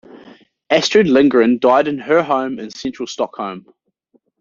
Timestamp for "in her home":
1.87-2.57